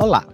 [0.00, 0.26] Olá,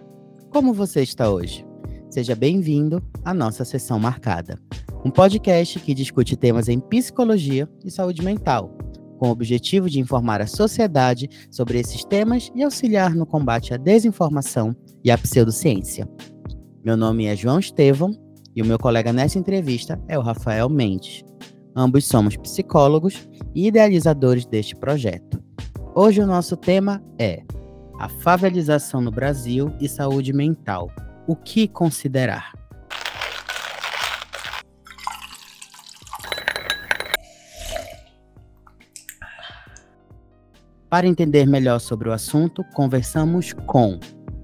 [0.53, 1.67] como você está hoje?
[2.09, 4.57] Seja bem-vindo à nossa sessão marcada,
[5.05, 8.71] um podcast que discute temas em psicologia e saúde mental,
[9.19, 13.77] com o objetivo de informar a sociedade sobre esses temas e auxiliar no combate à
[13.77, 16.09] desinformação e à pseudociência.
[16.85, 18.13] Meu nome é João Estevão
[18.55, 21.25] e o meu colega nessa entrevista é o Rafael Mendes.
[21.75, 25.43] Ambos somos psicólogos e idealizadores deste projeto.
[25.93, 27.43] Hoje o nosso tema é
[27.99, 30.91] a favelização no Brasil e saúde mental.
[31.27, 32.53] O que considerar?
[40.89, 43.99] Para entender melhor sobre o assunto, conversamos com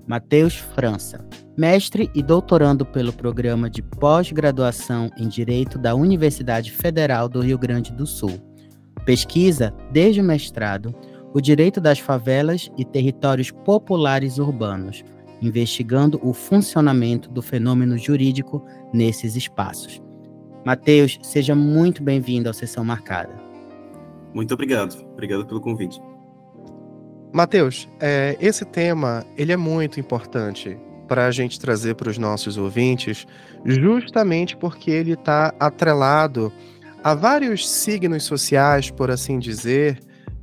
[0.06, 1.24] Matheus França,
[1.56, 7.92] mestre e doutorando pelo programa de pós-graduação em Direito da Universidade Federal do Rio Grande
[7.92, 8.32] do Sul.
[9.04, 10.94] Pesquisa, desde o mestrado,
[11.34, 15.04] o direito das favelas e territórios populares urbanos,
[15.40, 20.00] investigando o funcionamento do fenômeno jurídico nesses espaços.
[20.64, 23.34] Mateus, seja muito bem-vindo à Sessão Marcada.
[24.32, 24.94] Muito obrigado.
[25.12, 26.00] Obrigado pelo convite.
[27.32, 32.56] Mateus, é, esse tema ele é muito importante para a gente trazer para os nossos
[32.56, 33.26] ouvintes,
[33.64, 36.52] justamente porque ele está atrelado
[37.02, 39.98] a vários signos sociais, por assim dizer,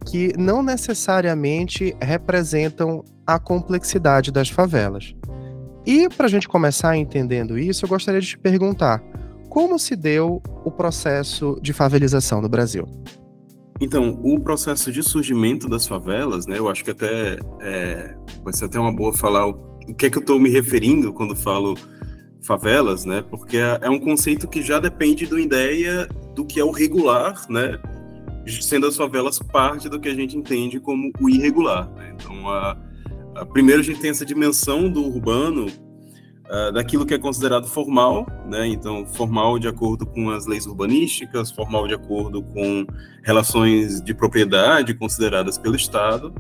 [0.06, 5.16] que não necessariamente representam a complexidade das favelas.
[5.86, 9.04] E para a gente começar entendendo isso, eu gostaria de te perguntar
[9.50, 12.88] como se deu o processo de favelização no Brasil?
[13.82, 18.66] Então, o processo de surgimento das favelas, né, eu acho que até é, vai ser
[18.66, 21.76] até uma boa falar o, que é que eu estou me referindo quando falo
[22.44, 26.64] favelas, né, porque é, é um conceito que já depende da ideia do que é
[26.64, 27.80] o regular, né,
[28.50, 31.90] sendo as favelas parte do que a gente entende como o irregular.
[31.92, 32.16] Né?
[32.16, 32.78] Então, a,
[33.36, 38.26] a, primeiro a gente tem essa dimensão do urbano, uh, daquilo que é considerado formal,
[38.50, 38.68] né?
[38.68, 42.86] então formal de acordo com as leis urbanísticas, formal de acordo com
[43.24, 46.34] relações de propriedade consideradas pelo Estado,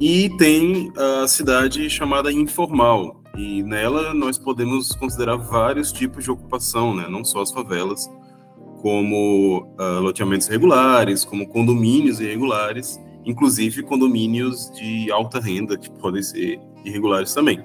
[0.00, 6.94] e tem a cidade chamada informal, e nela nós podemos considerar vários tipos de ocupação,
[6.94, 7.06] né?
[7.08, 8.08] não só as favelas,
[8.80, 16.60] como uh, loteamentos regulares, como condomínios irregulares, inclusive condomínios de alta renda, que podem ser
[16.84, 17.64] irregulares também.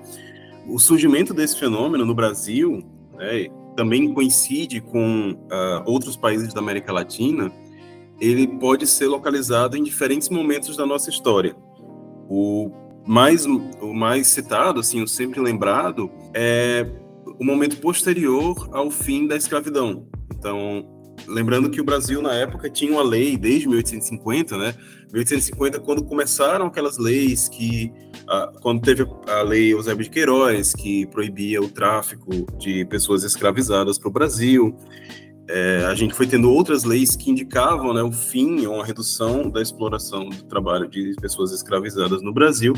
[0.68, 6.92] O surgimento desse fenômeno no Brasil né, também coincide com uh, outros países da América
[6.92, 7.52] Latina,
[8.20, 11.56] ele pode ser localizado em diferentes momentos da nossa história.
[12.30, 12.72] O
[13.06, 16.88] mais, o mais citado, assim, o sempre lembrado, é
[17.40, 20.08] o momento posterior ao fim da escravidão.
[20.34, 20.93] Então,
[21.28, 24.76] Lembrando que o Brasil, na época, tinha uma lei desde 1850, né?
[25.12, 27.92] 1850, quando começaram aquelas leis que.
[28.28, 33.98] Ah, quando teve a lei Eusébio de Queiroz, que proibia o tráfico de pessoas escravizadas
[33.98, 34.76] para o Brasil.
[35.48, 39.50] É, a gente foi tendo outras leis que indicavam né, o fim ou a redução
[39.50, 42.74] da exploração do trabalho de pessoas escravizadas no Brasil.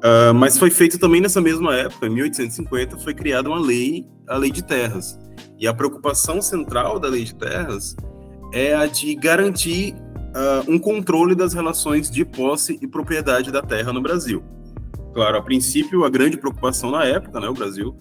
[0.00, 4.36] Uh, mas foi feito também nessa mesma época, em 1850, foi criada uma lei, a
[4.36, 5.18] Lei de Terras,
[5.58, 7.94] e a preocupação central da lei de terras
[8.52, 13.92] é a de garantir uh, um controle das relações de posse e propriedade da terra
[13.92, 14.42] no Brasil.
[15.12, 17.94] Claro, a princípio, a grande preocupação na época, né, o Brasil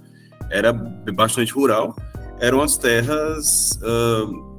[0.50, 1.96] era bastante rural,
[2.40, 4.50] eram as terras uh,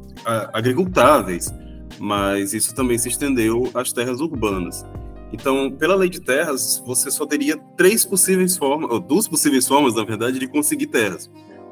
[0.53, 1.53] agricultáveis,
[1.99, 4.85] mas isso também se estendeu às terras urbanas.
[5.33, 9.95] Então, pela lei de terras, você só teria três possíveis formas, ou duas possíveis formas,
[9.95, 11.31] na verdade, de conseguir terras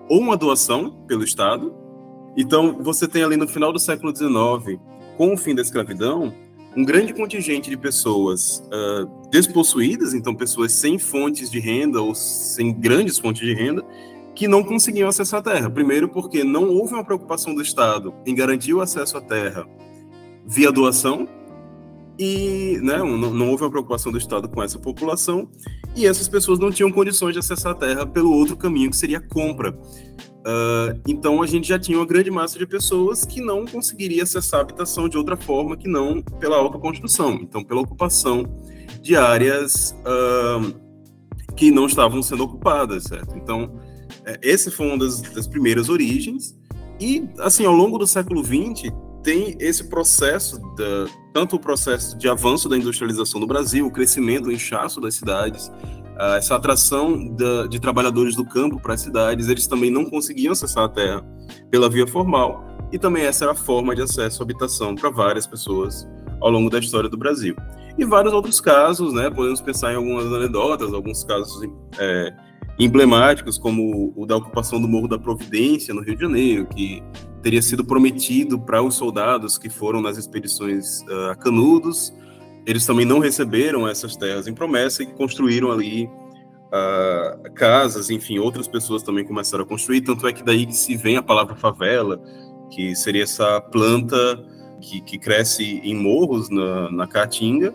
[0.08, 1.74] ou uma doação pelo Estado.
[2.36, 4.80] Então, você tem ali no final do século XIX,
[5.16, 6.32] com o fim da escravidão,
[6.76, 12.72] um grande contingente de pessoas uh, despossuídas, então pessoas sem fontes de renda ou sem
[12.72, 13.84] grandes fontes de renda,
[14.34, 15.69] que não conseguiam acessar a terra.
[15.69, 19.66] Primeiro, porque não houve uma preocupação do Estado em garantir o acesso à terra
[20.46, 21.28] via doação,
[22.19, 25.49] e né, não, não, houve uma preocupação do Estado com essa população,
[25.94, 29.19] e essas pessoas não tinham condições de acessar a terra pelo outro caminho, que seria
[29.19, 29.70] a compra.
[29.70, 34.61] Uh, então a gente já tinha uma grande massa de pessoas que não conseguiria acessar
[34.61, 38.44] a habitação de outra forma que não pela autoconstrução, então pela ocupação
[39.03, 40.75] de áreas uh,
[41.55, 43.37] que não estavam sendo ocupadas, certo?
[43.37, 43.79] Então,
[44.25, 46.56] é, esse foi uma das, das primeiras origens,
[47.00, 48.93] e assim, ao longo do século XX,
[49.23, 54.47] tem esse processo, da, tanto o processo de avanço da industrialização do Brasil, o crescimento,
[54.47, 59.49] o inchaço das cidades, uh, essa atração da, de trabalhadores do campo para as cidades,
[59.49, 61.25] eles também não conseguiam acessar a terra
[61.70, 65.47] pela via formal, e também essa era a forma de acesso à habitação para várias
[65.47, 66.09] pessoas
[66.41, 67.55] ao longo da história do Brasil.
[67.99, 69.29] E vários outros casos, né?
[69.29, 71.69] Podemos pensar em algumas anedotas, alguns casos
[71.99, 72.32] é,
[72.78, 77.02] emblemáticos, como o da ocupação do Morro da Providência, no Rio de Janeiro, que
[77.42, 82.12] teria sido prometido para os soldados que foram nas expedições uh, a Canudos.
[82.66, 88.69] Eles também não receberam essas terras em promessa e construíram ali uh, casas, enfim, outras
[88.69, 90.02] pessoas também começaram a construir.
[90.02, 92.20] Tanto é que daí que se vem a palavra favela,
[92.70, 94.16] que seria essa planta
[94.81, 97.74] que, que cresce em morros na, na Caatinga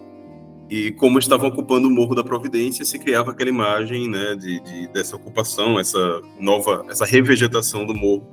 [0.74, 4.88] e como estavam ocupando o Morro da Providência, se criava aquela imagem né, de, de,
[4.88, 8.28] dessa ocupação, essa nova, essa revegetação do morro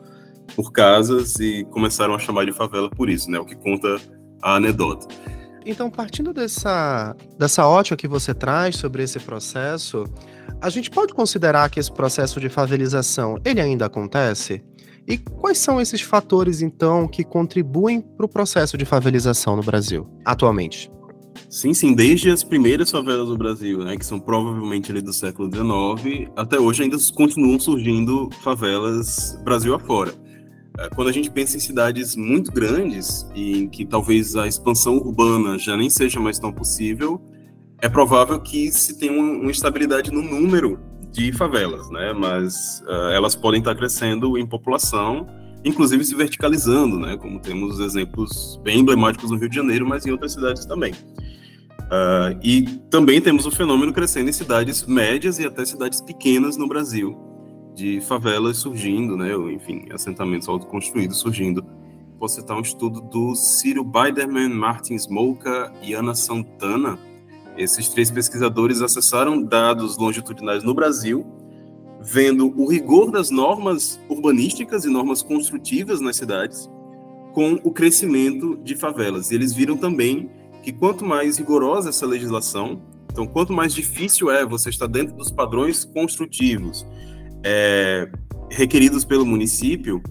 [0.56, 3.94] por casas e começaram a chamar de favela por isso, né, o que conta
[4.40, 5.06] a anedota.
[5.66, 10.04] Então, partindo dessa, dessa ótica que você traz sobre esse processo,
[10.62, 14.64] a gente pode considerar que esse processo de favelização ele ainda acontece?
[15.06, 20.08] E quais são esses fatores, então, que contribuem para o processo de favelização no Brasil,
[20.24, 20.90] atualmente?
[21.48, 25.50] Sim, sim, desde as primeiras favelas do Brasil, né, que são provavelmente ali do século
[25.50, 30.12] XIX, até hoje ainda continuam surgindo favelas Brasil afora.
[30.78, 34.96] É, quando a gente pensa em cidades muito grandes e em que talvez a expansão
[34.96, 37.20] urbana já nem seja mais tão possível,
[37.82, 40.78] é provável que se tenha uma estabilidade no número
[41.10, 42.12] de favelas, né?
[42.12, 45.26] Mas uh, elas podem estar crescendo em população,
[45.64, 47.16] inclusive se verticalizando, né?
[47.16, 50.92] Como temos exemplos bem emblemáticos no Rio de Janeiro, mas em outras cidades também.
[51.90, 56.68] Uh, e também temos o fenômeno crescendo em cidades médias e até cidades pequenas no
[56.68, 57.18] Brasil,
[57.74, 61.64] de favelas surgindo, né, ou, enfim, assentamentos autoconstruídos surgindo.
[62.18, 66.98] Vou citar um estudo do Ciro Biderman, Martin Smolka e Ana Santana.
[67.56, 71.26] Esses três pesquisadores acessaram dados longitudinais no Brasil,
[72.02, 76.68] vendo o rigor das normas urbanísticas e normas construtivas nas cidades
[77.32, 79.30] com o crescimento de favelas.
[79.30, 80.30] E eles viram também
[80.62, 85.30] que quanto mais rigorosa essa legislação, então quanto mais difícil é você estar dentro dos
[85.30, 86.86] padrões construtivos
[87.44, 88.10] é,
[88.50, 90.02] requeridos pelo município,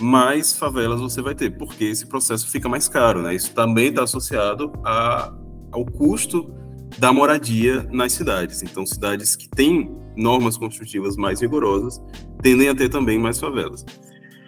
[0.00, 3.34] mais favelas você vai ter, porque esse processo fica mais caro, né?
[3.34, 5.32] Isso também está associado a,
[5.70, 6.52] ao custo
[6.98, 8.62] da moradia nas cidades.
[8.62, 12.00] Então, cidades que têm normas construtivas mais rigorosas
[12.42, 13.84] tendem a ter também mais favelas.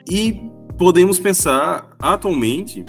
[0.09, 0.41] E
[0.79, 2.85] podemos pensar atualmente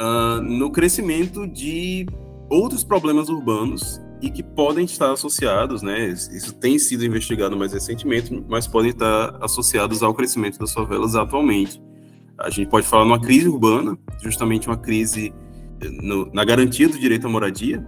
[0.00, 2.06] uh, no crescimento de
[2.50, 6.08] outros problemas urbanos e que podem estar associados, né?
[6.08, 11.80] Isso tem sido investigado mais recentemente, mas podem estar associados ao crescimento das favelas atualmente.
[12.38, 15.34] A gente pode falar numa crise urbana, justamente uma crise
[15.80, 17.86] eh, no, na garantia do direito à moradia.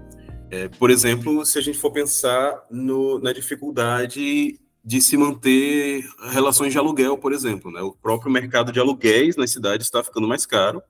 [0.51, 6.73] É, por exemplo, se a gente for pensar no, na dificuldade de se manter relações
[6.73, 7.83] de aluguel, por exemplo, né?
[7.83, 10.83] O próprio mercado de aluguéis nas cidades está ficando mais caro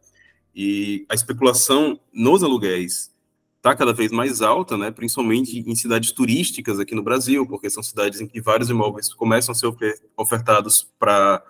[0.54, 3.12] e a especulação nos aluguéis
[3.56, 7.82] está cada vez mais alta, né, principalmente em cidades turísticas aqui no Brasil, porque são
[7.82, 9.68] cidades em que vários imóveis começam a ser
[10.16, 11.42] ofertados para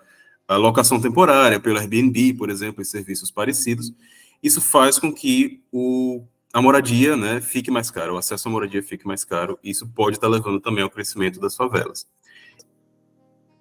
[0.49, 3.93] locação temporária, pelo Airbnb, por exemplo, e serviços parecidos.
[4.41, 6.23] Isso faz com que o,
[6.53, 10.17] a moradia né, fique mais cara, o acesso à moradia fique mais caro, isso pode
[10.17, 12.07] estar levando também ao crescimento das favelas.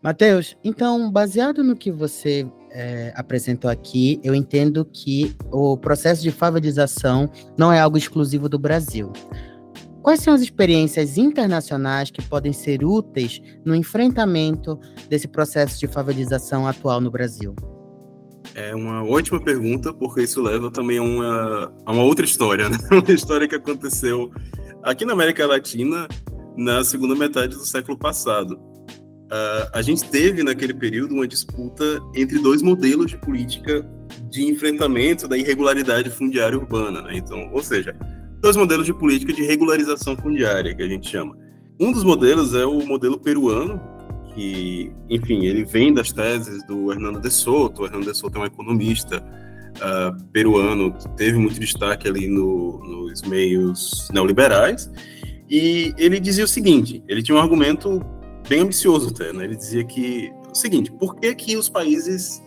[0.02, 6.30] Matheus, então, baseado no que você é, apresentou aqui, eu entendo que o processo de
[6.30, 9.12] favelização não é algo exclusivo do Brasil.
[10.00, 14.78] Quais são as experiências internacionais que podem ser úteis no enfrentamento
[15.08, 17.54] desse processo de favelização atual no Brasil?
[18.54, 22.76] É uma ótima pergunta, porque isso leva também a uma, a uma outra história, né?
[22.90, 24.30] Uma história que aconteceu
[24.82, 26.08] aqui na América Latina
[26.56, 28.54] na segunda metade do século passado.
[28.54, 33.86] Uh, a gente teve naquele período uma disputa entre dois modelos de política
[34.30, 37.16] de enfrentamento da irregularidade fundiária urbana, né?
[37.16, 37.94] Então, ou seja,
[38.40, 41.36] dois modelos de política de regularização fundiária que a gente chama.
[41.78, 43.80] Um dos modelos é o modelo peruano,
[44.38, 47.82] que, enfim, ele vem das teses do Hernando de Soto.
[47.82, 52.78] O Hernando de Soto é um economista uh, peruano que teve muito destaque ali no,
[52.78, 54.88] nos meios neoliberais.
[55.50, 58.00] E ele dizia o seguinte: ele tinha um argumento
[58.48, 59.42] bem ambicioso até, né?
[59.42, 62.40] Ele dizia que o seguinte, por que que os países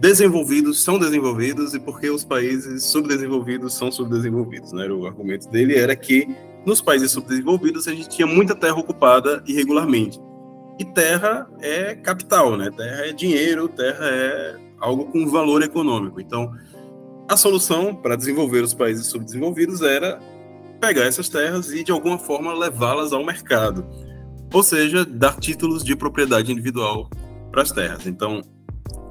[0.00, 4.88] desenvolvidos são desenvolvidos e por que os países subdesenvolvidos são subdesenvolvidos, né?
[4.88, 10.18] O argumento dele era que nos países subdesenvolvidos a gente tinha muita terra ocupada irregularmente.
[10.78, 12.70] E terra é capital, né?
[12.70, 16.20] Terra é dinheiro, terra é algo com valor econômico.
[16.20, 16.52] Então,
[17.28, 20.20] a solução para desenvolver os países subdesenvolvidos era
[20.80, 23.84] pegar essas terras e de alguma forma levá-las ao mercado
[24.52, 27.08] ou seja, dar títulos de propriedade individual
[27.50, 28.06] para as terras.
[28.06, 28.42] Então,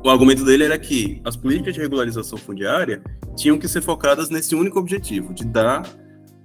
[0.04, 3.02] o argumento dele era que as políticas de regularização fundiária
[3.36, 5.86] tinham que ser focadas nesse único objetivo, de dar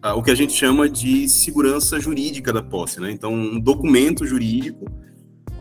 [0.05, 3.11] uh, o que a gente chama de segurança jurídica da posse, né?
[3.11, 4.85] Então, um documento jurídico,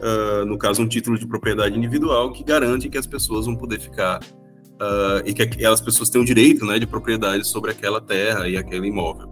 [0.02, 3.80] uh, no caso, um título de propriedade individual, que garante que as pessoas vão poder
[3.80, 8.48] ficar uh, e que aquelas pessoas têm o direito, né, de propriedade sobre aquela terra
[8.50, 9.28] e aquele imóvel.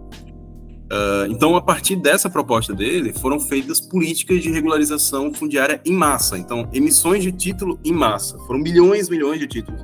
[0.92, 6.36] Uh, então, a partir dessa proposta dele, foram feitas políticas de regularização fundiária em massa.
[6.36, 8.36] Então, emissões de título em massa.
[8.40, 9.80] Foram milhões e milhões de títulos.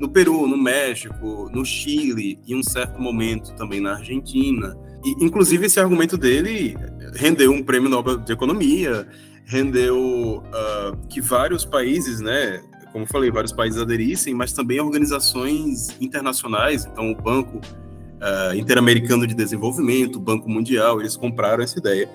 [0.00, 4.76] No Peru, no México, no Chile, e um certo momento também na Argentina.
[5.04, 6.76] E, inclusive, esse argumento dele
[7.14, 9.06] rendeu um prêmio Nobel de Economia,
[9.48, 12.62] rendeu uh, que vários países, né,
[12.92, 16.84] como falei, vários países aderissem, mas também organizações internacionais.
[16.84, 22.10] Então, o Banco uh, Interamericano de Desenvolvimento, o Banco Mundial, eles compraram essa ideia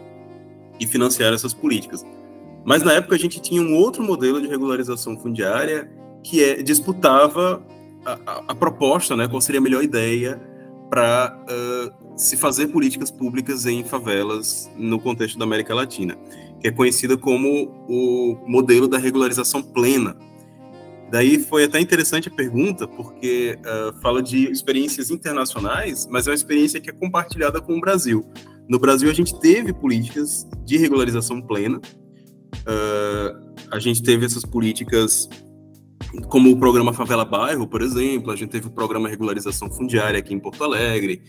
[0.80, 2.06] e financiaram essas políticas.
[2.64, 5.92] Mas na época a gente tinha um outro modelo de regularização fundiária
[6.24, 7.66] que é, disputava
[8.06, 10.40] a, a, a proposta, né, qual seria a melhor ideia
[10.88, 16.16] para uh, se fazer políticas públicas em favelas no contexto da América Latina,
[16.64, 20.18] que é conhecida como o modelo da regularização plena,
[21.14, 26.36] Daí foi até interessante a pergunta, porque uh, fala de experiências internacionais, mas é uma
[26.36, 28.28] experiência que é compartilhada com o Brasil.
[28.68, 35.30] No Brasil, a gente teve políticas de regularização plena, uh, a gente teve essas políticas
[36.30, 40.34] como o programa Favela Bairro, por exemplo, a gente teve o programa Regularização Fundiária aqui
[40.34, 41.22] em Porto Alegre,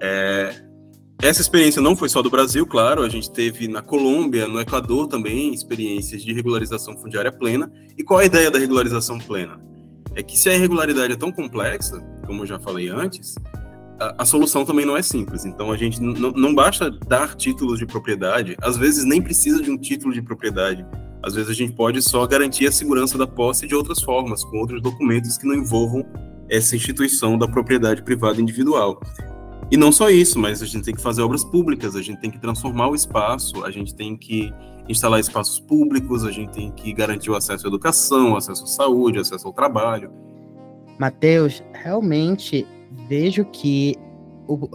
[0.00, 0.65] é,
[1.22, 5.08] essa experiência não foi só do Brasil, claro, a gente teve na Colômbia, no Equador
[5.08, 7.72] também, experiências de regularização fundiária plena.
[7.96, 9.58] E qual a ideia da regularização plena?
[10.14, 13.34] É que se a irregularidade é tão complexa, como eu já falei antes,
[13.98, 15.46] a, a solução também não é simples.
[15.46, 19.78] Então a gente não basta dar títulos de propriedade, às vezes nem precisa de um
[19.78, 20.84] título de propriedade.
[21.22, 24.58] Às vezes a gente pode só garantir a segurança da posse de outras formas, com
[24.58, 26.06] outros documentos que não envolvam
[26.48, 29.00] essa instituição da propriedade privada individual.
[29.70, 32.30] E não só isso, mas a gente tem que fazer obras públicas, a gente tem
[32.30, 34.52] que transformar o espaço, a gente tem que
[34.88, 39.18] instalar espaços públicos, a gente tem que garantir o acesso à educação, acesso à saúde,
[39.18, 40.12] acesso ao trabalho.
[40.98, 42.64] Mateus, realmente
[43.08, 43.96] vejo que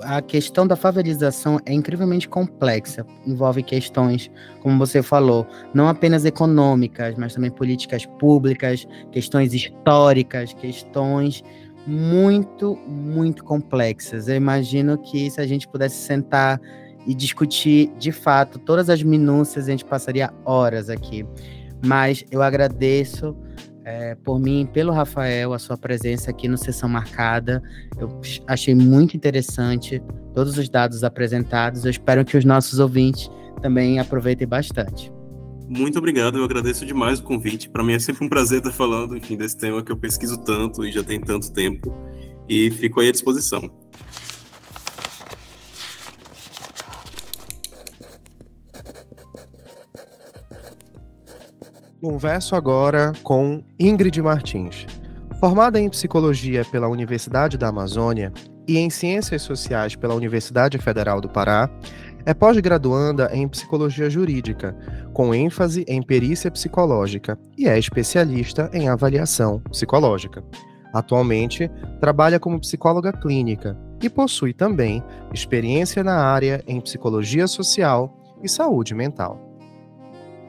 [0.01, 3.05] a questão da favelização é incrivelmente complexa.
[3.25, 4.29] Envolve questões,
[4.61, 11.41] como você falou, não apenas econômicas, mas também políticas públicas, questões históricas, questões
[11.85, 14.27] muito, muito complexas.
[14.27, 16.59] Eu imagino que se a gente pudesse sentar
[17.07, 21.25] e discutir de fato todas as minúcias, a gente passaria horas aqui.
[21.83, 23.35] Mas eu agradeço
[23.83, 27.61] é, por mim, pelo Rafael, a sua presença aqui no Sessão Marcada.
[27.99, 30.01] Eu achei muito interessante
[30.33, 31.83] todos os dados apresentados.
[31.85, 33.29] Eu espero que os nossos ouvintes
[33.61, 35.11] também aproveitem bastante.
[35.73, 37.69] Muito obrigado, eu agradeço demais o convite.
[37.69, 40.85] Para mim é sempre um prazer estar falando, enfim, desse tema que eu pesquiso tanto
[40.85, 41.95] e já tem tanto tempo.
[42.49, 43.71] E fico aí à disposição.
[52.01, 54.85] Converso agora com Ingrid Martins.
[55.39, 58.33] Formada em psicologia pela Universidade da Amazônia
[58.67, 61.69] e em ciências sociais pela Universidade Federal do Pará,
[62.25, 64.75] é pós-graduanda em psicologia jurídica,
[65.13, 70.43] com ênfase em perícia psicológica, e é especialista em avaliação psicológica.
[70.93, 75.03] Atualmente, trabalha como psicóloga clínica e possui também
[75.33, 79.39] experiência na área em psicologia social e saúde mental.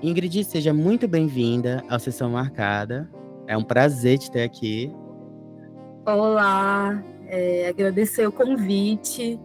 [0.02, 3.08] Ingrid, seja muito bem-vinda à Sessão Marcada.
[3.46, 4.92] É um prazer te ter aqui.
[6.04, 9.38] Olá, é, agradecer o convite.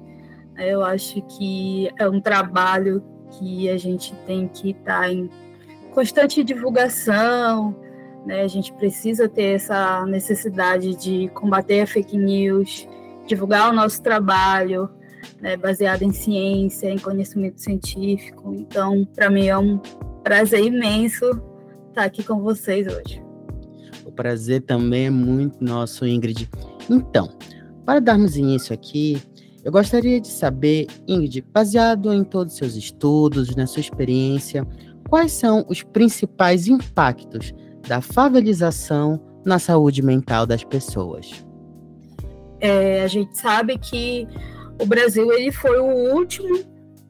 [0.57, 5.29] Eu acho que é um trabalho que a gente tem que estar tá em
[5.93, 7.75] constante divulgação,
[8.25, 8.41] né?
[8.41, 12.87] A gente precisa ter essa necessidade de combater a fake news,
[13.25, 14.89] divulgar o nosso trabalho,
[15.41, 18.53] né, baseado em ciência, em conhecimento científico.
[18.53, 19.79] Então, para mim é um
[20.23, 21.25] prazer imenso
[21.89, 23.23] estar aqui com vocês hoje.
[24.05, 26.49] O prazer também é muito nosso, Ingrid.
[26.89, 27.29] Então,
[27.85, 29.21] para darmos início aqui,
[29.67, 34.65] eu gostaria de saber, Ingrid, baseado em todos os seus estudos, na sua experiência,
[35.09, 37.53] quais são os principais impactos
[37.85, 41.45] da favelização na saúde mental das pessoas?
[42.61, 44.25] É, a gente sabe que
[44.81, 46.63] o Brasil ele foi o último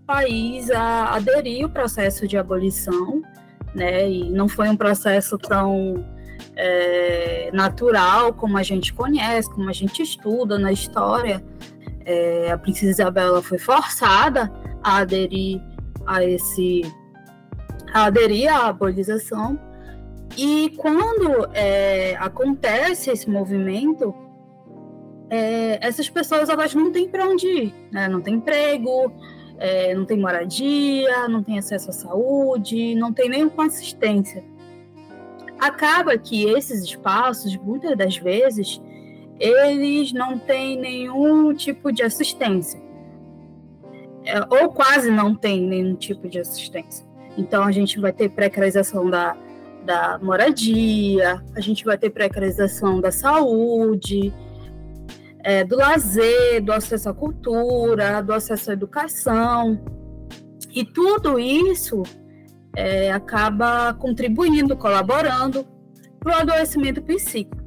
[0.07, 3.21] país a aderir ao processo de abolição,
[3.75, 4.09] né?
[4.09, 6.03] E não foi um processo tão
[6.55, 11.43] é, natural como a gente conhece, como a gente estuda na história
[12.07, 14.49] é, a princesa Isabel foi forçada
[14.81, 15.61] a aderir
[16.05, 16.81] a esse
[17.93, 19.59] a aderir à abolização
[20.37, 24.13] E quando é, acontece esse movimento,
[25.29, 28.07] é, essas pessoas elas não têm para onde ir, né?
[28.07, 29.11] não tem emprego,
[29.57, 34.43] é, não tem moradia, não tem acesso à saúde, não tem nenhuma assistência.
[35.59, 38.79] Acaba que esses espaços, muitas das vezes,
[39.39, 42.81] eles não têm nenhum tipo de assistência,
[44.25, 47.05] é, ou quase não tem nenhum tipo de assistência.
[47.37, 49.37] Então a gente vai ter precarização da,
[49.85, 54.33] da moradia, a gente vai ter precarização da saúde,
[55.43, 59.79] é, do lazer, do acesso à cultura, do acesso à educação.
[60.73, 62.03] E tudo isso
[62.75, 65.65] é, acaba contribuindo, colaborando
[66.19, 67.66] para o adoecimento psíquico.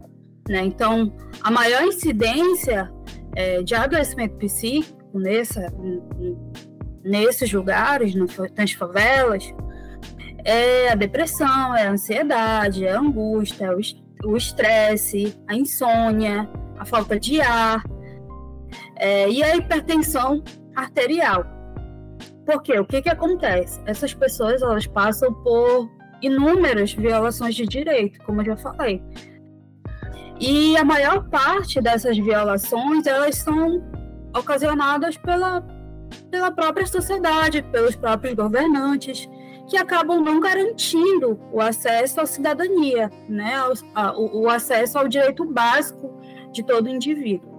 [0.50, 0.64] Né?
[0.64, 1.12] Então,
[1.44, 2.92] a maior incidência
[3.36, 5.72] é, de adoecimento psíquico nessa,
[7.04, 8.16] nesses lugares,
[8.56, 9.54] nas favelas,
[10.44, 16.84] é a depressão, é a ansiedade, é a angústia, é o estresse, a insônia, a
[16.84, 17.84] falta de ar
[18.96, 20.42] é, e a hipertensão
[20.74, 21.44] arterial.
[22.44, 23.80] Porque o que, que acontece?
[23.86, 25.88] Essas pessoas elas passam por
[26.20, 29.00] inúmeras violações de direito, como eu já falei.
[30.40, 33.82] E a maior parte dessas violações elas são
[34.34, 35.62] ocasionadas pela,
[36.30, 39.28] pela própria sociedade, pelos próprios governantes,
[39.68, 43.54] que acabam não garantindo o acesso à cidadania, né?
[44.16, 46.10] o, o acesso ao direito básico
[46.52, 47.50] de todo indivíduo.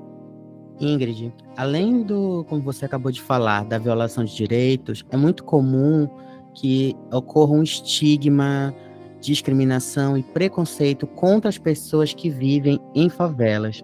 [0.79, 6.09] Ingrid, além do, como você acabou de falar, da violação de direitos, é muito comum
[6.55, 8.73] que ocorra um estigma,
[9.21, 13.83] discriminação e preconceito contra as pessoas que vivem em favelas.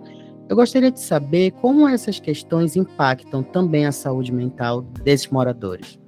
[0.50, 6.00] Eu gostaria de saber como essas questões impactam também a saúde mental desses moradores.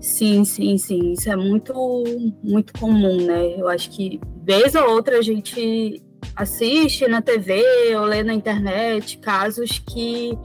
[0.00, 1.12] Sim, sim, sim.
[1.12, 1.72] Isso é muito,
[2.42, 3.54] muito comum, né?
[3.58, 6.02] Eu acho que vez ou outra a gente
[6.34, 7.62] assiste na TV
[7.96, 10.36] ou lê na internet casos que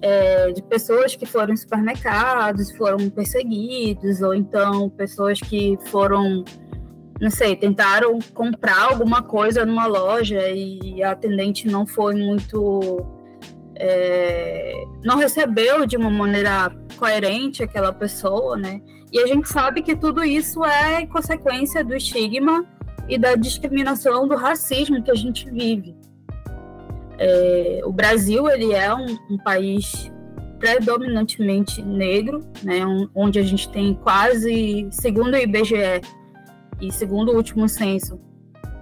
[0.00, 6.44] é, de pessoas que foram em supermercados, foram perseguidos, ou então pessoas que foram,
[7.20, 13.04] não sei, tentaram comprar alguma coisa numa loja e a atendente não foi muito.
[13.74, 18.80] É, não recebeu de uma maneira coerente aquela pessoa, né?
[19.12, 22.64] E a gente sabe que tudo isso é consequência do estigma
[23.08, 25.96] e da discriminação do racismo que a gente vive.
[27.18, 30.12] É, o Brasil ele é um, um, país
[30.58, 36.00] predominantemente negro, né, um, onde a gente tem quase, segundo o IBGE
[36.80, 38.20] e segundo o último censo,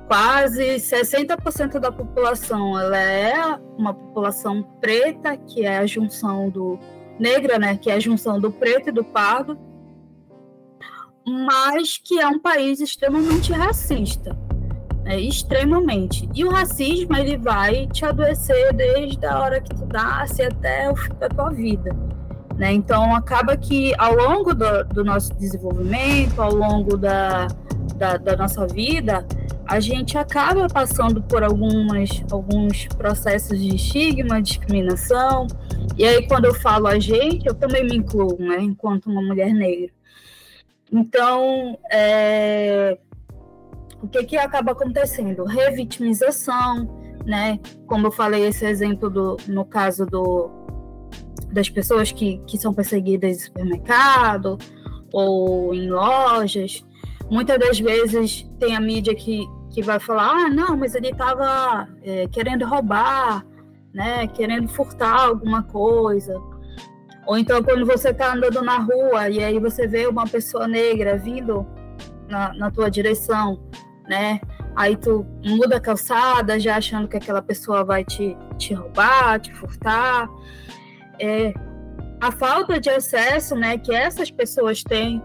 [0.06, 6.78] quase 60% da população ela é uma população preta, que é a junção do
[7.18, 9.58] negra, né, que é a junção do preto e do pardo,
[11.26, 14.36] mas que é um país extremamente racista.
[15.04, 16.28] É, extremamente.
[16.34, 20.96] E o racismo, ele vai te adoecer desde a hora que tu nasce até o
[20.96, 21.96] fim da tua vida.
[22.56, 22.72] Né?
[22.72, 27.46] Então, acaba que ao longo do, do nosso desenvolvimento, ao longo da,
[27.96, 29.26] da, da, nossa vida,
[29.66, 35.46] a gente acaba passando por algumas, alguns processos de estigma, discriminação.
[35.96, 39.52] E aí, quando eu falo a gente, eu também me incluo, né, enquanto uma mulher
[39.52, 39.90] negra.
[40.92, 42.96] Então, é,
[44.02, 45.44] o que, que acaba acontecendo?
[45.44, 46.88] Revitimização,
[47.24, 47.58] né?
[47.86, 50.48] Como eu falei, esse exemplo do, no caso do,
[51.52, 54.58] das pessoas que, que são perseguidas em supermercado
[55.12, 56.84] ou em lojas.
[57.30, 61.88] Muitas das vezes tem a mídia que, que vai falar: ah, não, mas ele estava
[62.02, 63.44] é, querendo roubar,
[63.92, 64.26] né?
[64.28, 66.40] Querendo furtar alguma coisa.
[67.26, 71.18] Ou então quando você está andando na rua e aí você vê uma pessoa negra
[71.18, 71.66] vindo
[72.28, 73.60] na, na tua direção,
[74.08, 74.40] né?
[74.76, 79.52] Aí tu muda a calçada já achando que aquela pessoa vai te, te roubar, te
[79.54, 80.28] furtar.
[81.18, 81.54] É,
[82.20, 85.22] a falta de acesso, né, que essas pessoas têm.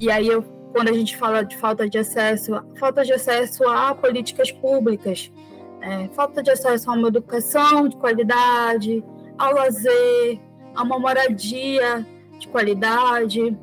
[0.00, 0.44] E aí eu,
[0.76, 5.32] quando a gente fala de falta de acesso, falta de acesso a políticas públicas,
[5.80, 9.02] é, falta de acesso a uma educação de qualidade,
[9.38, 10.38] ao lazer,
[10.74, 12.06] a uma moradia
[12.38, 13.56] de qualidade,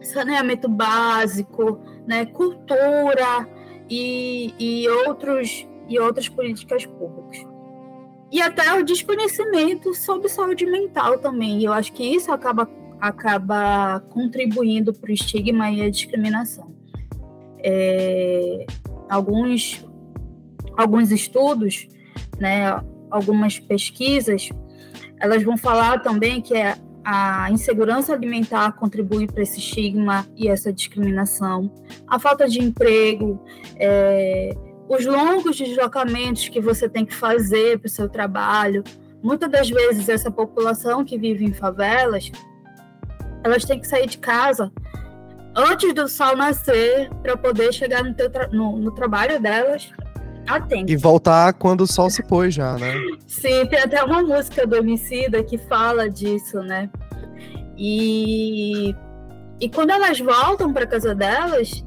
[0.00, 3.46] saneamento básico, né, cultura
[3.90, 7.46] e, e, outros, e outras políticas públicas.
[8.30, 11.62] E até o desconhecimento sobre saúde mental também.
[11.62, 12.66] Eu acho que isso acaba,
[13.02, 16.72] acaba contribuindo para o estigma e a discriminação.
[17.58, 18.64] É,
[19.10, 19.84] alguns,
[20.76, 21.88] alguns estudos,
[22.38, 24.48] né, algumas pesquisas
[25.22, 30.72] elas vão falar também que é a insegurança alimentar contribui para esse estigma e essa
[30.72, 31.72] discriminação,
[32.08, 33.40] a falta de emprego,
[33.76, 34.50] é,
[34.88, 38.82] os longos deslocamentos que você tem que fazer para o seu trabalho.
[39.22, 42.30] Muitas das vezes, essa população que vive em favelas,
[43.44, 44.72] elas têm que sair de casa
[45.54, 49.90] antes do sol nascer para poder chegar no, tra no, no trabalho delas
[50.46, 50.90] a tempo.
[50.90, 52.94] E voltar quando o sol se pôs já, né?
[53.26, 56.90] Sim, tem até uma música do Homicida que fala disso, né?
[57.76, 58.94] E,
[59.60, 61.84] e quando elas voltam para casa delas,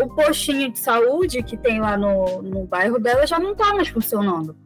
[0.00, 3.88] o postinho de saúde que tem lá no, no bairro delas já não está mais
[3.88, 4.56] funcionando.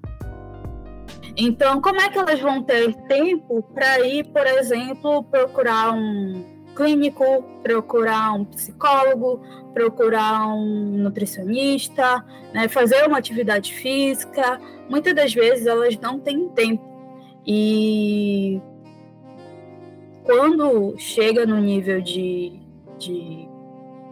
[1.40, 7.44] Então, como é que elas vão ter tempo para ir, por exemplo, procurar um clínico,
[7.62, 9.40] procurar um psicólogo,
[9.72, 14.60] procurar um nutricionista, né, fazer uma atividade física.
[14.88, 16.82] Muitas das vezes elas não têm tempo.
[17.46, 18.60] E
[20.24, 22.60] quando chega no nível de,
[22.98, 23.48] de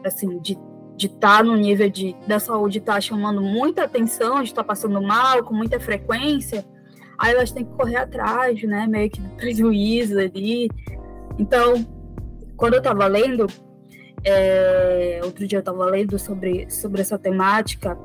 [0.05, 0.57] assim, de
[0.97, 4.63] de estar tá no nível de, da saúde estar tá chamando muita atenção, de estar
[4.63, 6.65] tá passando mal com muita frequência,
[7.19, 8.87] aí elas têm que correr atrás, né?
[8.87, 10.69] Meio que do prejuízo ali.
[11.39, 11.87] Então,
[12.57, 13.47] quando eu estava lendo,
[14.25, 17.99] é, outro dia eu estava lendo sobre, sobre essa temática,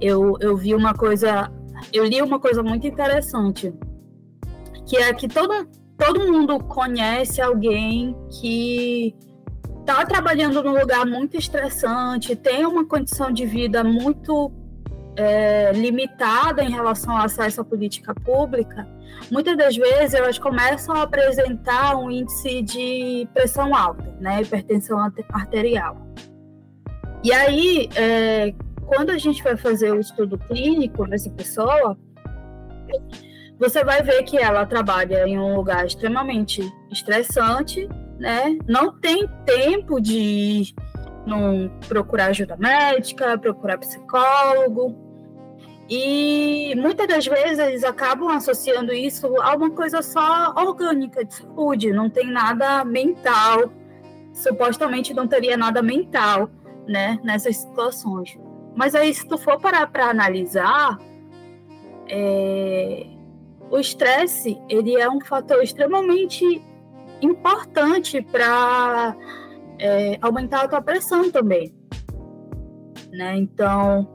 [0.00, 1.50] eu, eu vi uma coisa,
[1.92, 3.72] eu li uma coisa muito interessante,
[4.86, 9.14] que é que todo, todo mundo conhece alguém que
[9.80, 14.50] está trabalhando num lugar muito estressante, tem uma condição de vida muito
[15.16, 18.86] é, limitada em relação ao acesso à política pública,
[19.30, 24.98] muitas das vezes elas começam a apresentar um índice de pressão alta, né, hipertensão
[25.32, 25.96] arterial.
[27.22, 28.52] E aí, é,
[28.86, 31.96] quando a gente vai fazer o estudo clínico dessa pessoa,
[33.58, 38.58] você vai ver que ela trabalha em um lugar extremamente estressante, né?
[38.68, 40.74] Não tem tempo de
[41.26, 45.03] não procurar ajuda médica, procurar psicólogo.
[45.88, 51.92] E muitas das vezes eles acabam associando isso a uma coisa só orgânica de saúde,
[51.92, 53.70] não tem nada mental,
[54.32, 56.48] supostamente não teria nada mental,
[56.88, 58.38] né, nessas situações.
[58.74, 60.98] Mas aí, se tu for parar para analisar,
[62.08, 63.06] é,
[63.70, 66.62] o estresse ele é um fator extremamente
[67.20, 69.16] importante para
[69.78, 71.74] é, aumentar a tua pressão também.
[73.12, 73.36] Né?
[73.36, 74.08] Então,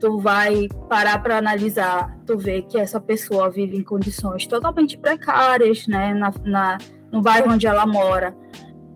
[0.00, 5.86] tu vai parar para analisar, tu vê que essa pessoa vive em condições totalmente precárias,
[5.86, 6.14] né?
[6.14, 6.78] Na, na
[7.10, 8.36] no bairro onde ela mora.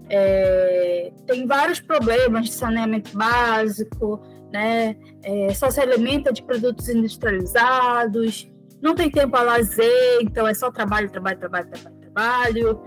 [0.08, 4.20] É, tem vários problemas de saneamento básico,
[4.52, 4.96] né?
[5.22, 8.50] É, só se alimenta de produtos industrializados,
[8.82, 12.82] não tem tempo a lazer, então é só trabalho, trabalho, trabalho, trabalho, trabalho.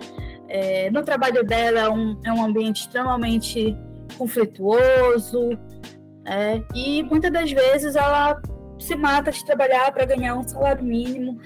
[0.47, 3.75] É, no trabalho dela é um, é um ambiente extremamente
[4.17, 5.57] conflituoso,
[6.25, 8.41] é, e muitas das vezes ela
[8.79, 11.39] se mata de trabalhar para ganhar um salário mínimo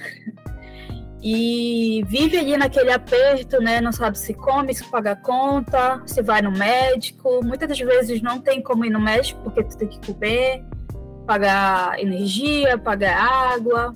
[1.21, 3.81] e vive ali naquele aperto, né?
[3.81, 7.43] Não sabe se come, se paga conta, se vai no médico.
[7.43, 10.63] Muitas das vezes não tem como ir no médico porque tu tem que comer,
[11.27, 13.95] pagar energia, pagar água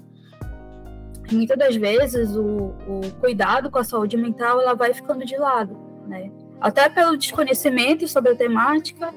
[1.32, 5.78] muitas das vezes o, o, cuidado com a saúde mental ela vai ficando de lado,
[6.08, 6.32] né?
[6.60, 9.14] Até pelo desconhecimento sobre a temática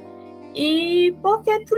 [0.56, 1.76] e porque tu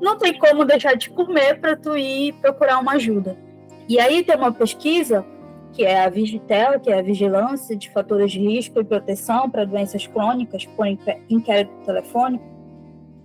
[0.00, 3.36] não tem como deixar de comer para tu ir procurar uma ajuda.
[3.88, 5.24] E aí tem uma pesquisa
[5.72, 9.64] que é a Vigitel, que é a Vigilância de Fatores de Risco e Proteção para
[9.64, 12.50] Doenças Crônicas por Inquérito Telefônico,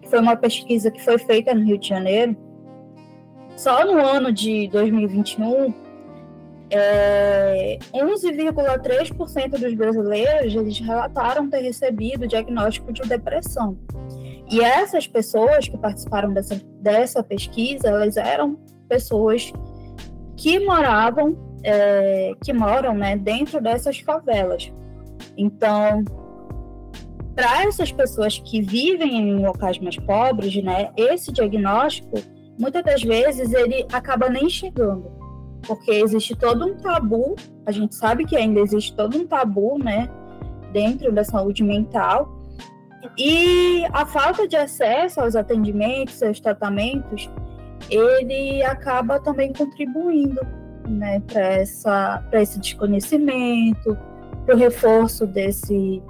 [0.10, 2.36] foi uma pesquisa que foi feita no Rio de Janeiro.
[3.58, 5.74] Só no ano de 2021,
[6.70, 13.78] é, 11,3% dos brasileiros eles relataram ter recebido diagnóstico de depressão.
[14.50, 19.52] E essas pessoas que participaram dessa, dessa pesquisa, elas eram pessoas
[20.38, 24.72] que moravam, é, que moram né, dentro dessas favelas.
[25.38, 26.04] Então,
[27.36, 32.22] para essas pessoas que vivem em locais mais pobres, né, esse diagnóstico,
[32.60, 35.16] muitas das vezes, ele acaba nem chegando
[35.68, 40.10] porque existe todo um tabu, a gente sabe que ainda existe todo um tabu, né,
[40.72, 42.30] dentro da saúde mental,
[43.18, 47.30] e a falta de acesso aos atendimentos, aos tratamentos,
[47.90, 50.42] ele acaba também contribuindo,
[50.88, 53.98] né, para esse desconhecimento,
[54.46, 56.02] para o reforço desse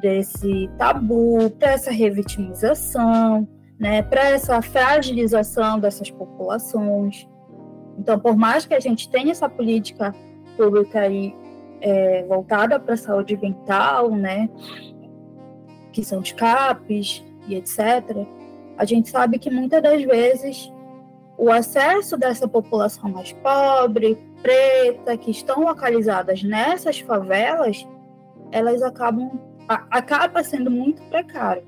[0.00, 3.46] desse tabu, para essa revitimização,
[3.78, 7.28] né, para essa fragilização dessas populações.
[7.98, 10.14] Então, por mais que a gente tenha essa política
[10.56, 11.34] pública aí
[11.82, 14.48] é, voltada para a saúde mental, né,
[15.92, 18.26] que são os CAPs e etc.,
[18.76, 20.72] a gente sabe que muitas das vezes
[21.36, 27.86] o acesso dessa população mais pobre, preta, que estão localizadas nessas favelas,
[28.50, 31.62] elas acabam acaba sendo muito precário.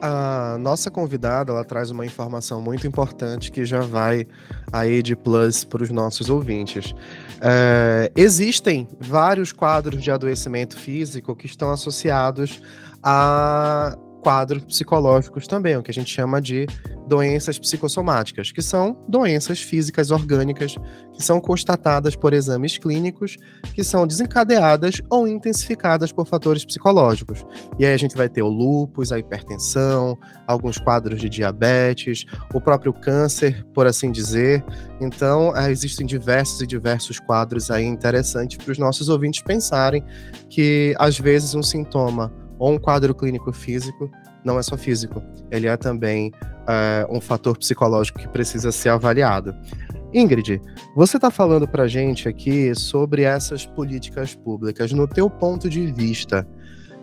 [0.00, 4.26] A nossa convidada, ela traz uma informação muito importante que já vai
[4.72, 6.94] aí de plus para os nossos ouvintes.
[7.40, 12.62] É, existem vários quadros de adoecimento físico que estão associados
[13.02, 16.66] a quadros psicológicos também, o que a gente chama de
[17.08, 20.76] doenças psicossomáticas, que são doenças físicas orgânicas
[21.12, 23.36] que são constatadas por exames clínicos,
[23.74, 27.44] que são desencadeadas ou intensificadas por fatores psicológicos.
[27.78, 32.60] E aí a gente vai ter o lúpus, a hipertensão, alguns quadros de diabetes, o
[32.60, 34.64] próprio câncer, por assim dizer.
[35.00, 40.04] Então, eh, existem diversos e diversos quadros aí interessantes para os nossos ouvintes pensarem
[40.48, 44.08] que às vezes um sintoma ou um quadro clínico físico
[44.44, 46.30] não é só físico, ele é também
[46.68, 49.54] é, um fator psicológico que precisa ser avaliado.
[50.12, 50.60] Ingrid,
[50.94, 54.92] você está falando para gente aqui sobre essas políticas públicas.
[54.92, 56.46] No teu ponto de vista,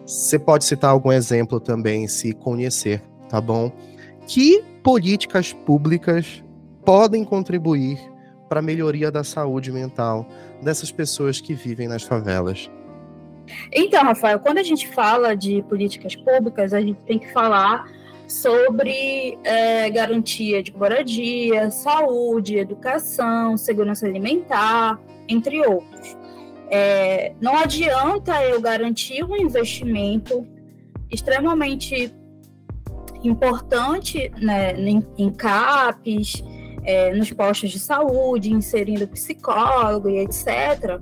[0.06, 3.72] você pode citar algum exemplo também, se conhecer, tá bom?
[4.28, 6.44] Que políticas públicas
[6.86, 8.00] podem contribuir
[8.50, 10.28] para a melhoria da saúde mental
[10.62, 12.70] dessas pessoas que vivem nas favelas?
[13.72, 17.86] Então, Rafael, quando a gente fala de políticas públicas, a gente tem que falar
[18.28, 26.18] sobre é, garantia de moradia, saúde, educação, segurança alimentar, entre outros.
[26.70, 30.46] É, não adianta eu garantir um investimento
[31.10, 32.14] extremamente
[33.24, 36.44] importante né, em, em CAPES,
[36.84, 41.00] é, nos postos de saúde, inserindo psicólogo e etc.,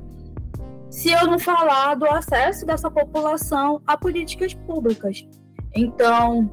[0.96, 5.28] se eu não falar do acesso dessa população a políticas públicas.
[5.76, 6.50] Então,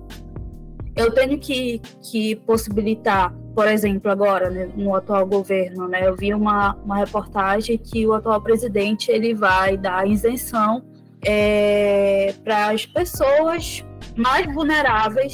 [0.96, 6.34] eu tenho que, que possibilitar, por exemplo, agora, né, no atual governo, né, eu vi
[6.34, 10.82] uma, uma reportagem que o atual presidente ele vai dar isenção
[11.24, 13.84] é, para as pessoas
[14.16, 15.32] mais vulneráveis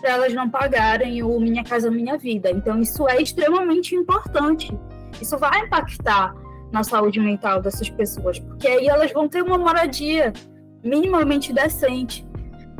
[0.00, 2.50] para elas não pagarem o Minha Casa Minha Vida.
[2.50, 4.76] Então, isso é extremamente importante.
[5.20, 6.34] Isso vai impactar
[6.72, 10.32] na saúde mental dessas pessoas, porque aí elas vão ter uma moradia
[10.84, 12.26] minimamente decente,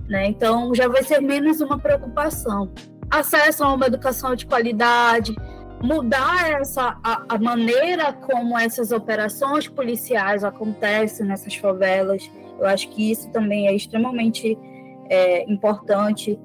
[0.08, 0.26] né?
[0.26, 2.70] Então já vai ser menos uma preocupação.
[3.10, 5.34] Acesso a uma educação de qualidade,
[5.82, 12.30] mudar essa a, a maneira como essas operações policiais acontecem nessas favelas.
[12.58, 14.58] Eu acho que isso também é extremamente
[15.08, 16.38] é, importante,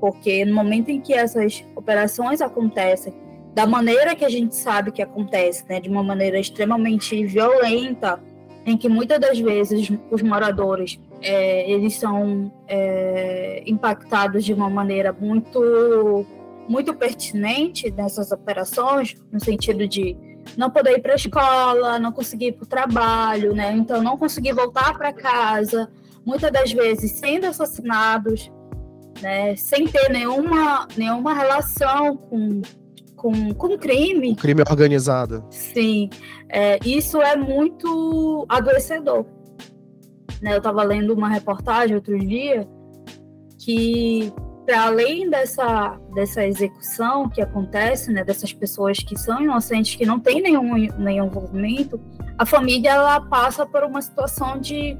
[0.00, 3.12] porque no momento em que essas operações acontecem
[3.56, 8.22] da maneira que a gente sabe que acontece, né, de uma maneira extremamente violenta,
[8.66, 15.10] em que muitas das vezes os moradores é, eles são é, impactados de uma maneira
[15.10, 16.26] muito
[16.68, 20.14] muito pertinente nessas operações, no sentido de
[20.54, 23.72] não poder ir para a escola, não conseguir ir para o trabalho, né?
[23.74, 25.88] Então não conseguir voltar para casa,
[26.26, 28.52] muitas das vezes sendo assassinados,
[29.22, 29.56] né?
[29.56, 32.60] Sem ter nenhuma nenhuma relação com
[33.16, 34.32] com, com crime.
[34.32, 35.44] O crime organizado.
[35.50, 36.10] Sim,
[36.48, 39.24] é, isso é muito adoecedor.
[40.40, 42.68] Né, eu estava lendo uma reportagem outro dia
[43.58, 44.32] que,
[44.66, 50.20] para além dessa, dessa execução que acontece, né, dessas pessoas que são inocentes, que não
[50.20, 51.98] têm nenhum, nenhum envolvimento,
[52.38, 54.96] a família ela passa por uma situação de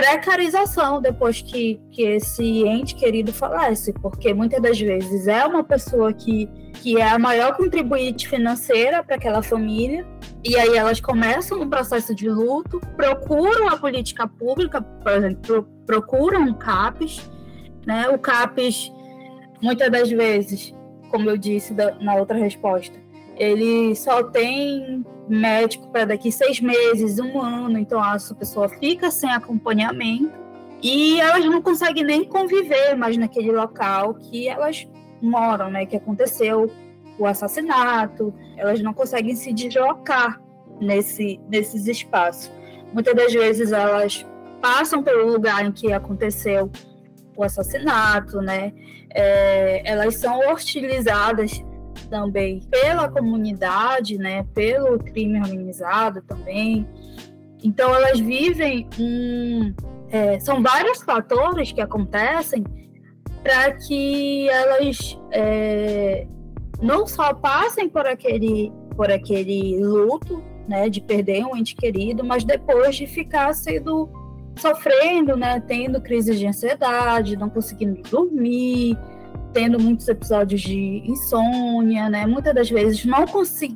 [0.00, 6.12] precarização depois que, que esse ente querido falece, porque muitas das vezes é uma pessoa
[6.12, 10.06] que, que é a maior contribuinte financeira para aquela família,
[10.42, 16.48] e aí elas começam um processo de luto, procuram a política pública, por exemplo, procuram
[16.48, 17.30] o CAPES,
[17.86, 18.08] né?
[18.08, 18.90] O CAPES,
[19.60, 20.74] muitas das vezes,
[21.10, 22.98] como eu disse na outra resposta,
[23.36, 29.30] ele só tem médico para daqui seis meses, um ano, então essa pessoa fica sem
[29.30, 30.32] acompanhamento
[30.82, 34.88] e elas não conseguem nem conviver mais naquele local que elas
[35.22, 35.86] moram, né?
[35.86, 36.70] Que aconteceu
[37.18, 40.40] o assassinato, elas não conseguem se deslocar
[40.80, 42.50] nesse, nesses espaços.
[42.92, 44.26] Muitas das vezes elas
[44.60, 46.70] passam pelo lugar em que aconteceu
[47.36, 48.72] o assassinato, né?
[49.14, 51.62] É, elas são hostilizadas
[52.10, 56.86] também pela comunidade, né, pelo crime organizado também.
[57.62, 59.72] Então elas vivem um,
[60.10, 62.64] é, são vários fatores que acontecem
[63.42, 66.26] para que elas é,
[66.82, 72.44] não só passem por aquele por aquele luto, né, de perder um ente querido, mas
[72.44, 74.10] depois de ficar sendo
[74.56, 78.98] sofrendo, né, tendo crises de ansiedade, não conseguindo dormir,
[79.52, 83.24] tendo muitos episódios de insônia, né, muitas das vezes não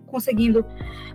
[0.06, 0.64] conseguindo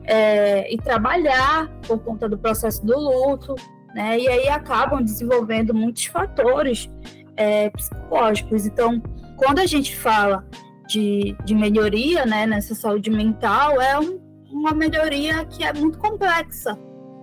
[0.03, 3.55] é, ir trabalhar por conta do processo do luto,
[3.93, 6.89] né, e aí acabam desenvolvendo muitos fatores
[7.35, 8.65] é, psicológicos.
[8.65, 9.01] Então,
[9.37, 10.45] quando a gente fala
[10.87, 14.19] de, de melhoria, né, nessa saúde mental, é um,
[14.51, 16.77] uma melhoria que é muito complexa,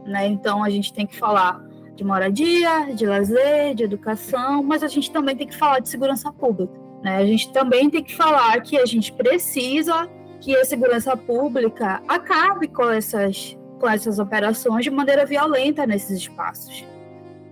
[0.06, 0.26] né?
[0.26, 1.60] Então, a gente tem que falar
[1.96, 6.32] de moradia, de lazer, de educação, mas a gente também tem que falar de segurança
[6.32, 6.85] pública.
[7.06, 7.18] Né?
[7.18, 12.66] A gente também tem que falar que a gente precisa que a segurança pública acabe
[12.66, 16.84] com essas, com essas operações de maneira violenta nesses espaços.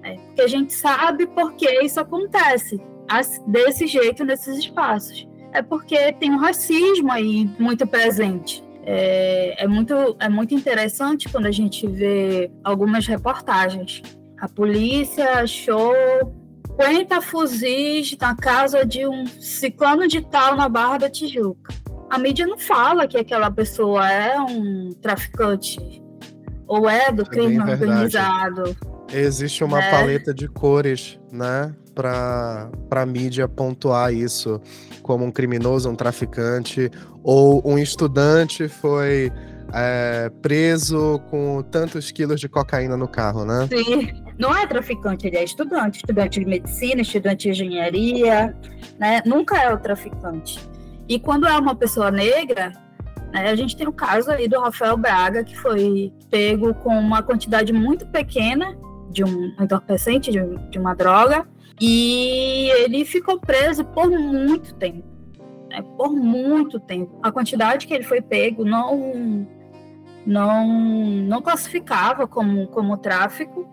[0.02, 0.16] Né?
[0.26, 2.82] Porque a gente sabe por que isso acontece
[3.46, 5.24] desse jeito nesses espaços.
[5.52, 8.60] É porque tem um racismo aí muito presente.
[8.84, 14.02] É, é, muito, é muito interessante quando a gente vê algumas reportagens
[14.44, 15.94] a polícia achou
[16.80, 21.72] 50 fuzis na casa de um ciclano de tal na Barra da Tijuca.
[22.10, 26.02] A mídia não fala que aquela pessoa é um traficante
[26.66, 28.76] ou é do é crime organizado.
[29.12, 29.90] Existe uma é.
[29.90, 34.60] paleta de cores, né, para a mídia pontuar isso
[35.02, 36.90] como um criminoso, um traficante,
[37.22, 39.30] ou um estudante foi
[39.72, 43.68] é, preso com tantos quilos de cocaína no carro, né?
[43.68, 48.56] Sim não é traficante, ele é estudante, estudante de medicina, estudante de engenharia,
[48.98, 49.22] né?
[49.24, 50.58] Nunca é o traficante.
[51.08, 52.72] E quando é uma pessoa negra,
[53.32, 57.22] né, a gente tem o caso aí do Rafael Braga, que foi pego com uma
[57.22, 58.76] quantidade muito pequena
[59.10, 61.46] de um entorpecente, de, de uma droga,
[61.80, 65.04] e ele ficou preso por muito tempo.
[65.68, 67.18] Né, por muito tempo.
[67.22, 69.46] A quantidade que ele foi pego não
[70.26, 73.68] não não classificava como, como tráfico,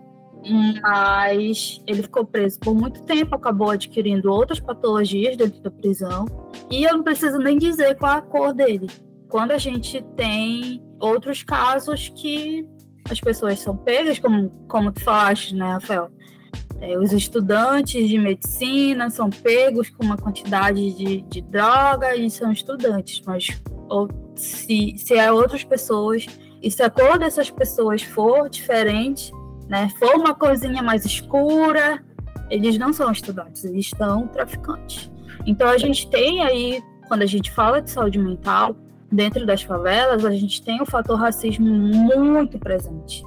[0.82, 6.26] mas ele ficou preso por muito tempo, acabou adquirindo outras patologias dentro da prisão.
[6.70, 8.88] E eu não preciso nem dizer qual a cor dele.
[9.28, 12.66] Quando a gente tem outros casos que
[13.10, 16.10] as pessoas são pegas, como, como tu falaste, né, Rafael?
[16.80, 22.50] É, os estudantes de medicina são pegos com uma quantidade de, de droga e são
[22.50, 23.46] estudantes, mas
[23.88, 26.26] ou, se, se é outras pessoas
[26.60, 29.32] e se a cor dessas pessoas for diferente,
[29.72, 32.04] né, for uma coisinha mais escura,
[32.50, 35.10] eles não são estudantes, eles estão traficantes.
[35.46, 38.76] Então a gente tem aí, quando a gente fala de saúde mental,
[39.10, 43.22] dentro das favelas, a gente tem o fator racismo muito presente.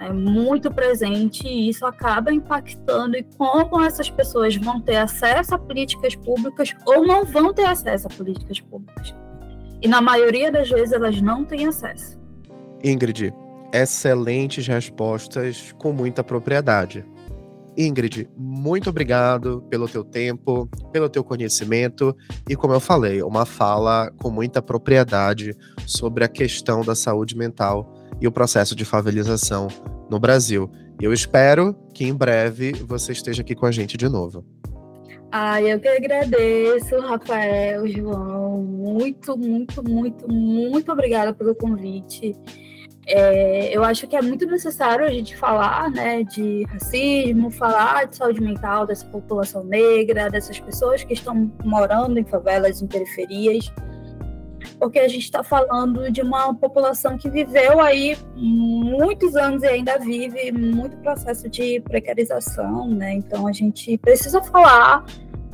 [0.00, 5.58] É muito presente e isso acaba impactando e como essas pessoas vão ter acesso a
[5.60, 9.14] políticas públicas ou não vão ter acesso a políticas públicas.
[9.80, 12.18] E na maioria das vezes elas não têm acesso.
[12.82, 13.32] Ingrid,
[13.72, 17.04] excelentes respostas com muita propriedade.
[17.76, 22.16] Ingrid, muito obrigado pelo teu tempo, pelo teu conhecimento
[22.48, 25.54] e, como eu falei, uma fala com muita propriedade
[25.86, 29.68] sobre a questão da saúde mental e o processo de favelização
[30.10, 30.70] no Brasil.
[31.00, 34.42] Eu espero que em breve você esteja aqui com a gente de novo.
[35.30, 38.62] Ah, eu que agradeço, Rafael, João.
[38.62, 42.34] Muito, muito, muito, muito obrigada pelo convite.
[43.08, 48.16] É, eu acho que é muito necessário a gente falar né, de racismo, falar de
[48.16, 53.72] saúde mental dessa população negra, dessas pessoas que estão morando em favelas, em periferias,
[54.80, 59.98] porque a gente está falando de uma população que viveu aí muitos anos e ainda
[59.98, 63.14] vive muito processo de precarização, né?
[63.14, 65.04] Então a gente precisa falar,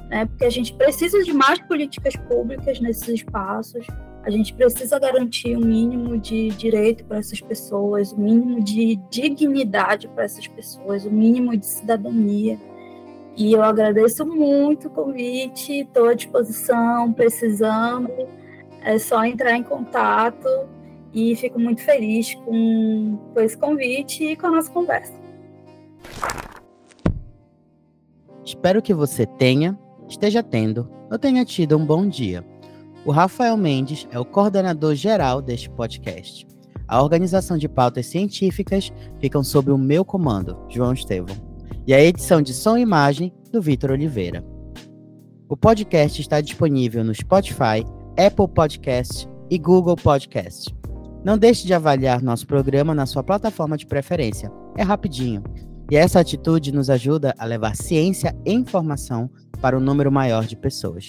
[0.09, 0.25] né?
[0.25, 3.87] Porque a gente precisa de mais políticas públicas nesses espaços
[4.24, 8.62] a gente precisa garantir o um mínimo de direito para essas pessoas, o um mínimo
[8.62, 12.58] de dignidade para essas pessoas, o um mínimo de cidadania.
[13.37, 18.11] E eu agradeço muito o convite, estou à disposição, precisando,
[18.82, 20.48] é só entrar em contato
[21.12, 25.20] e fico muito feliz com, com esse convite e com a nossa conversa.
[28.44, 29.77] Espero que você tenha,
[30.08, 32.52] esteja tendo ou tenha tido um bom dia.
[33.05, 36.46] O Rafael Mendes é o coordenador geral deste podcast.
[36.87, 41.35] A organização de pautas científicas ficam sob o meu comando, João Estevão,
[41.85, 44.44] e a edição de som e imagem do Vitor Oliveira.
[45.48, 47.85] O podcast está disponível no Spotify,
[48.17, 50.73] Apple Podcast e Google Podcast.
[51.25, 54.50] Não deixe de avaliar nosso programa na sua plataforma de preferência.
[54.77, 55.42] É rapidinho.
[55.90, 59.29] E essa atitude nos ajuda a levar ciência e informação
[59.61, 61.09] para um número maior de pessoas.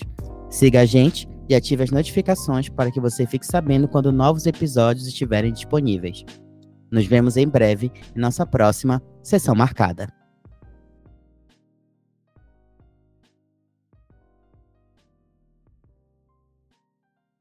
[0.49, 5.07] Siga a gente e ative as notificações para que você fique sabendo quando novos episódios
[5.07, 6.23] estiverem disponíveis.
[6.91, 10.07] Nos vemos em breve em nossa próxima sessão marcada.